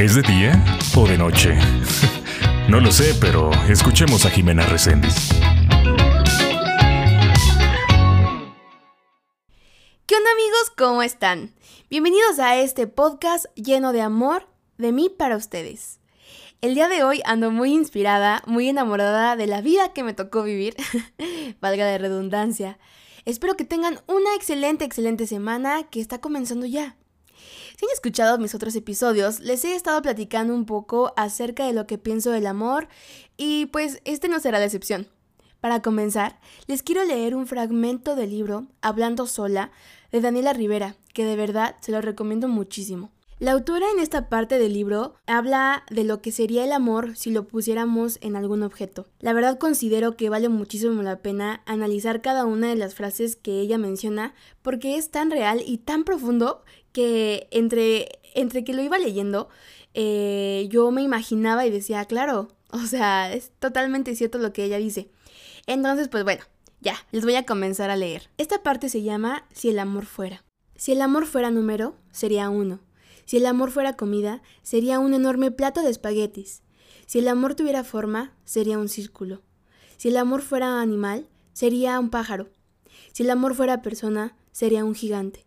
[0.00, 0.64] ¿Es de día
[0.96, 1.58] o de noche?
[2.70, 5.28] No lo sé, pero escuchemos a Jimena Reséndiz.
[10.06, 10.72] ¿Qué onda amigos?
[10.78, 11.54] ¿Cómo están?
[11.90, 14.46] Bienvenidos a este podcast lleno de amor
[14.78, 16.00] de mí para ustedes.
[16.62, 20.42] El día de hoy ando muy inspirada, muy enamorada de la vida que me tocó
[20.42, 20.76] vivir,
[21.60, 22.78] valga de redundancia.
[23.26, 26.96] Espero que tengan una excelente, excelente semana que está comenzando ya.
[27.80, 31.86] Si han escuchado mis otros episodios, les he estado platicando un poco acerca de lo
[31.86, 32.88] que pienso del amor
[33.38, 35.08] y pues este no será la excepción.
[35.62, 39.70] Para comenzar, les quiero leer un fragmento del libro Hablando sola
[40.12, 43.12] de Daniela Rivera, que de verdad se lo recomiendo muchísimo.
[43.40, 47.30] La autora en esta parte del libro habla de lo que sería el amor si
[47.30, 49.06] lo pusiéramos en algún objeto.
[49.18, 53.60] La verdad considero que vale muchísimo la pena analizar cada una de las frases que
[53.60, 58.98] ella menciona porque es tan real y tan profundo que entre, entre que lo iba
[58.98, 59.48] leyendo
[59.94, 64.78] eh, yo me imaginaba y decía, claro, o sea, es totalmente cierto lo que ella
[64.78, 65.10] dice.
[65.66, 66.44] Entonces, pues bueno,
[66.80, 68.30] ya, les voy a comenzar a leer.
[68.38, 70.44] Esta parte se llama Si el amor fuera.
[70.76, 72.80] Si el amor fuera número, sería uno.
[73.26, 76.62] Si el amor fuera comida, sería un enorme plato de espaguetis.
[77.06, 79.42] Si el amor tuviera forma, sería un círculo.
[79.98, 82.48] Si el amor fuera animal, sería un pájaro.
[83.12, 85.44] Si el amor fuera persona, sería un gigante.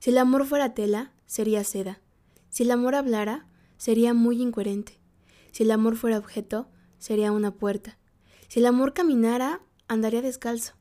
[0.00, 2.00] Si el amor fuera tela, sería seda.
[2.48, 4.98] Si el amor hablara, sería muy incoherente.
[5.52, 7.98] Si el amor fuera objeto, sería una puerta.
[8.48, 10.72] Si el amor caminara, andaría descalzo.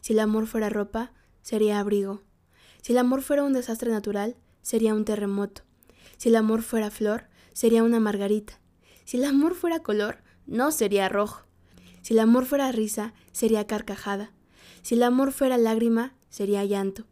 [0.00, 2.22] Si el amor fuera ropa, sería abrigo.
[2.82, 5.62] Si el amor fuera un desastre natural, sería un terremoto.
[6.16, 8.58] Si el amor fuera flor, sería una margarita.
[9.04, 11.44] Si el amor fuera color, no sería rojo.
[12.02, 14.32] Si el amor fuera risa, sería carcajada.
[14.82, 17.04] Si el amor fuera lágrima, sería llanto.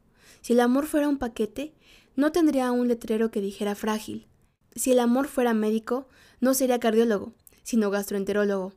[0.43, 1.73] Si el amor fuera un paquete,
[2.15, 4.27] no tendría un letrero que dijera frágil.
[4.75, 6.09] Si el amor fuera médico,
[6.41, 8.73] no sería cardiólogo, sino gastroenterólogo.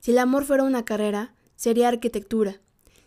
[0.00, 2.60] Si el amor fuera una carrera, sería arquitectura.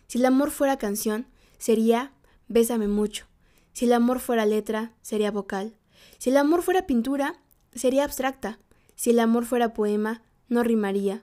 [0.06, 1.26] Si el amor fuera canción,
[1.58, 2.12] sería
[2.48, 3.26] Bésame mucho.
[3.72, 5.76] Si el amor fuera letra, sería vocal.
[6.18, 7.40] Si el amor fuera pintura,
[7.72, 8.58] sería abstracta.
[8.96, 11.22] Si el amor fuera poema, no rimaría.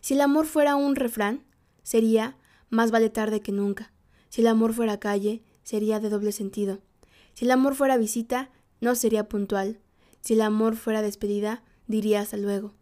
[0.00, 1.42] Si el amor fuera un refrán,
[1.82, 2.36] sería
[2.70, 3.92] más vale tarde que nunca.
[4.28, 6.78] Si el amor fuera calle, sería de doble sentido.
[7.34, 8.48] Si el amor fuera visita,
[8.80, 9.78] no sería puntual.
[10.22, 12.72] Si el amor fuera despedida, diría hasta luego.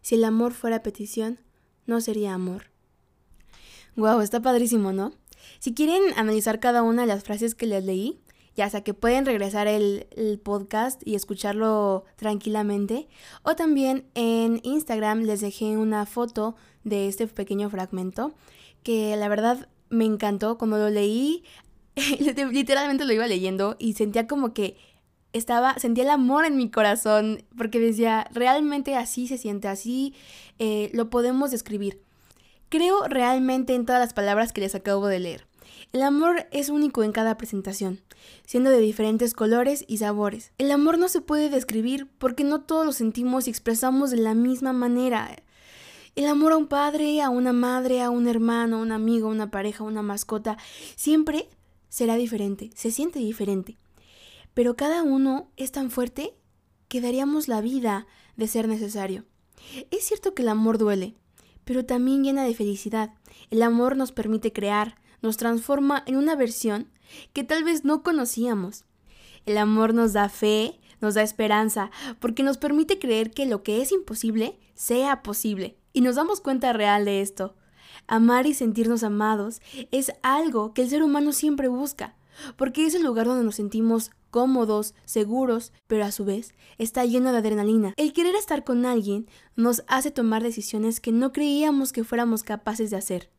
[0.00, 1.38] Si el amor fuera petición,
[1.84, 2.70] no sería amor.
[3.94, 5.12] Guau, está padrísimo, ¿no?
[5.58, 8.22] Si quieren analizar cada una de las frases que les leí,
[8.56, 13.06] ya sea que pueden regresar el, podcast y escucharlo tranquilamente.
[13.42, 18.32] O también en Instagram les dejé una foto de este pequeño fragmento
[18.82, 20.56] que la verdad me encantó.
[20.56, 21.44] Cuando lo leí,
[22.52, 24.76] literalmente lo iba leyendo y sentía como que
[25.32, 30.14] estaba, sentía el amor en mi corazón porque decía, realmente así se siente, así
[30.58, 32.02] eh, lo podemos describir.
[32.68, 35.46] Creo realmente en todas las palabras que les acabo de leer.
[35.92, 38.00] El amor es único en cada presentación,
[38.46, 40.52] siendo de diferentes colores y sabores.
[40.58, 44.34] El amor no se puede describir porque no todos lo sentimos y expresamos de la
[44.34, 45.36] misma manera.
[46.14, 49.32] El amor a un padre, a una madre, a un hermano, a un amigo, a
[49.32, 50.58] una pareja, a una mascota,
[50.94, 51.48] siempre
[51.90, 53.76] será diferente, se siente diferente.
[54.54, 56.34] Pero cada uno es tan fuerte
[56.88, 58.06] que daríamos la vida
[58.36, 59.26] de ser necesario.
[59.90, 61.14] Es cierto que el amor duele,
[61.64, 63.12] pero también llena de felicidad.
[63.50, 66.88] El amor nos permite crear, nos transforma en una versión
[67.32, 68.84] que tal vez no conocíamos.
[69.46, 73.82] El amor nos da fe, nos da esperanza, porque nos permite creer que lo que
[73.82, 75.76] es imposible sea posible.
[75.92, 77.54] Y nos damos cuenta real de esto.
[78.06, 82.16] Amar y sentirnos amados es algo que el ser humano siempre busca,
[82.56, 87.32] porque es el lugar donde nos sentimos cómodos, seguros, pero a su vez está lleno
[87.32, 87.94] de adrenalina.
[87.96, 92.90] El querer estar con alguien nos hace tomar decisiones que no creíamos que fuéramos capaces
[92.90, 93.30] de hacer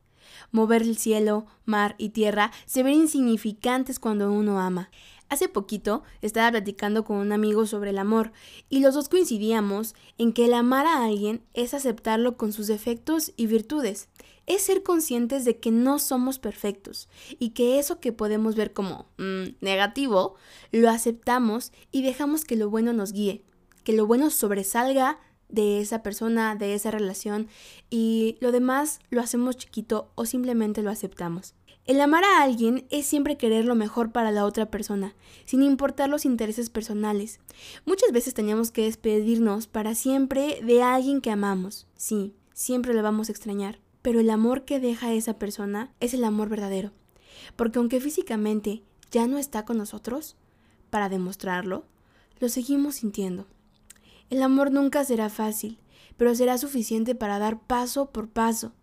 [0.52, 4.90] mover el cielo, mar y tierra se ven insignificantes cuando uno ama.
[5.30, 8.34] Hace poquito estaba platicando con un amigo sobre el amor
[8.70, 13.32] y los dos coincidíamos en que el amar a alguien es aceptarlo con sus defectos
[13.38, 14.10] y virtudes.
[14.48, 17.10] Es ser conscientes de que no somos perfectos
[17.40, 20.36] y que eso que podemos ver como mm, negativo
[20.72, 23.44] lo aceptamos y dejamos que lo bueno nos guíe,
[23.84, 25.20] que lo bueno sobresalga
[25.52, 27.48] de esa persona, de esa relación
[27.90, 31.54] y lo demás lo hacemos chiquito o simplemente lo aceptamos.
[31.86, 35.16] El amar a alguien es siempre querer lo mejor para la otra persona,
[35.46, 37.40] sin importar los intereses personales.
[37.86, 41.88] Muchas veces tenemos que despedirnos para siempre de alguien que amamos.
[41.96, 46.24] Sí, siempre lo vamos a extrañar, pero el amor que deja esa persona es el
[46.24, 46.92] amor verdadero.
[47.56, 50.36] Porque aunque físicamente ya no está con nosotros,
[50.90, 51.86] para demostrarlo,
[52.40, 53.48] lo seguimos sintiendo.
[54.30, 55.80] El amor nunca será fácil,
[56.18, 58.74] pero será suficiente para dar paso por paso.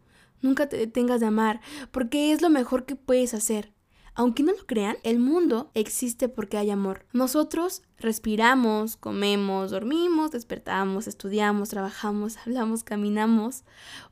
[0.42, 1.60] Nunca te detengas de amar,
[1.90, 3.72] porque es lo mejor que puedes hacer.
[4.18, 7.06] Aunque no lo crean, el mundo existe porque hay amor.
[7.12, 13.62] Nosotros respiramos, comemos, dormimos, despertamos, estudiamos, trabajamos, hablamos, caminamos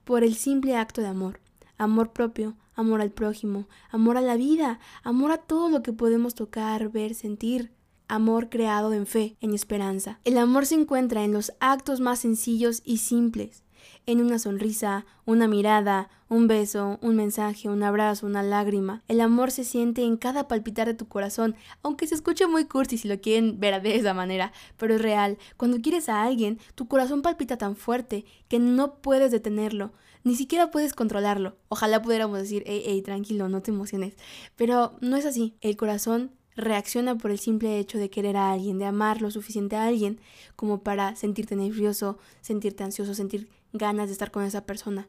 [0.05, 1.41] por el simple acto de amor.
[1.77, 6.37] Amor propio, amor al prójimo, amor a la vida, amor a todo lo que podemos
[6.37, 7.73] tocar, ver, sentir.
[8.07, 10.21] Amor creado en fe, en esperanza.
[10.23, 13.65] El amor se encuentra en los actos más sencillos y simples
[14.07, 19.03] en una sonrisa, una mirada, un beso, un mensaje, un abrazo, una lágrima.
[19.09, 22.99] El amor se siente en cada palpitar de tu corazón, aunque se escuche muy cursi
[22.99, 25.39] si lo quieren ver de esa manera, pero es real.
[25.57, 29.93] Cuando quieres a alguien, tu corazón palpita tan fuerte que no puedes detenerlo,
[30.25, 31.57] ni siquiera puedes controlarlo.
[31.69, 34.15] Ojalá pudiéramos decir, hey, hey, tranquilo, no te emociones.
[34.57, 35.55] Pero no es así.
[35.61, 39.77] El corazón reacciona por el simple hecho de querer a alguien, de amar lo suficiente
[39.77, 40.21] a alguien
[40.57, 45.09] como para sentirte nervioso, sentirte ansioso, sentir ganas de estar con esa persona.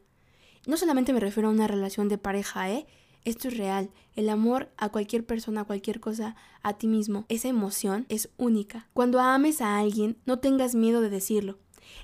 [0.66, 2.86] No solamente me refiero a una relación de pareja, ¿eh?
[3.24, 3.90] Esto es real.
[4.14, 8.88] El amor a cualquier persona, a cualquier cosa, a ti mismo, esa emoción es única.
[8.94, 11.58] Cuando ames a alguien, no tengas miedo de decirlo.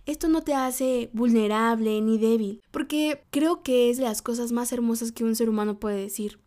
[0.06, 4.72] Esto no te hace vulnerable ni débil, porque creo que es de las cosas más
[4.72, 6.40] hermosas que un ser humano puede decir.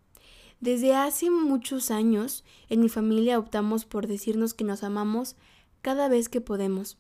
[0.59, 5.35] Desde hace muchos años, en mi familia optamos por decirnos que nos amamos
[5.81, 6.97] cada vez que podemos.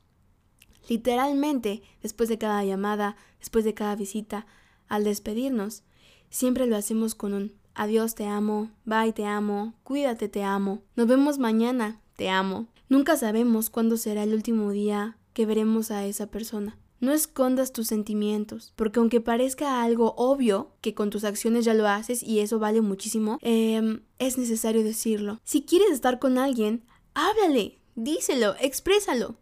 [0.87, 4.45] Literalmente, después de cada llamada, después de cada visita,
[4.87, 5.83] al despedirnos,
[6.29, 11.07] siempre lo hacemos con un adiós te amo, bye te amo, cuídate te amo, nos
[11.07, 12.67] vemos mañana, te amo.
[12.89, 16.77] Nunca sabemos cuándo será el último día que veremos a esa persona.
[16.99, 21.87] No escondas tus sentimientos, porque aunque parezca algo obvio, que con tus acciones ya lo
[21.87, 25.39] haces y eso vale muchísimo, em, es necesario decirlo.
[25.43, 29.35] Si quieres estar con alguien, háblale, díselo, exprésalo.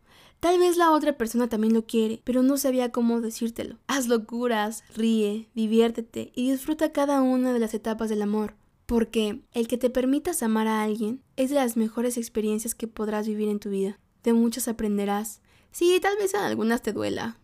[0.45, 3.79] Tal vez la otra persona también lo quiere, pero no sabía cómo decírtelo.
[3.87, 8.53] Haz locuras, ríe, diviértete y disfruta cada una de las etapas del amor.
[8.85, 13.27] Porque el que te permitas amar a alguien es de las mejores experiencias que podrás
[13.27, 13.97] vivir en tu vida.
[14.21, 15.41] De muchas aprenderás.
[15.71, 17.39] Sí, tal vez a algunas te duela,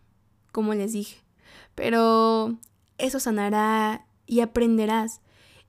[0.52, 1.24] como les dije.
[1.74, 2.56] Pero
[2.98, 5.22] eso sanará y aprenderás.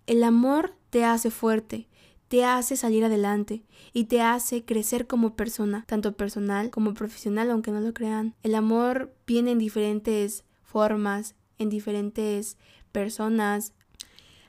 [0.06, 1.88] El amor te hace fuerte,
[2.34, 3.62] te hace salir adelante
[3.94, 8.34] y te hace crecer como persona, tanto personal como profesional, aunque no lo crean.
[8.42, 12.58] El amor viene en diferentes formas, en diferentes
[12.92, 13.74] personas.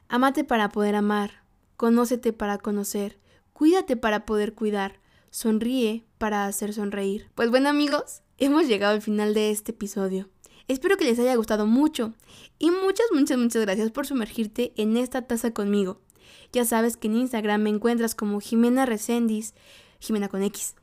[0.09, 1.45] Amate para poder amar,
[1.77, 3.19] conócete para conocer,
[3.53, 4.99] cuídate para poder cuidar,
[5.31, 7.29] sonríe para hacer sonreír.
[7.35, 10.31] Pues bueno amigos, hemos llegado al final de este episodio.
[10.69, 12.15] Espero que les haya gustado mucho
[12.59, 16.01] y muchas, muchas, muchas gracias por sumergirte en esta taza conmigo.
[16.53, 19.55] Ya sabes que en Instagram me encuentras como Jimena Recendis,
[20.01, 20.75] Jimena con X.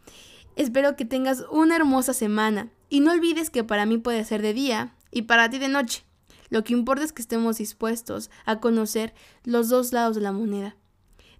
[0.55, 4.53] Espero que tengas una hermosa semana y no olvides que para mí puede ser de
[4.53, 6.03] día y para ti de noche.
[6.49, 9.13] Lo que importa es que estemos dispuestos a conocer
[9.43, 10.75] los dos lados de la moneda.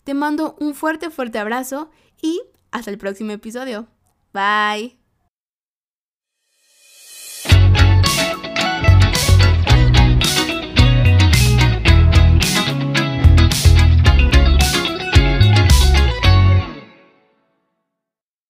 [0.04, 1.92] Te mando un fuerte, fuerte abrazo
[2.22, 2.42] y
[2.72, 3.88] hasta el próximo episodio.
[4.34, 5.01] Bye.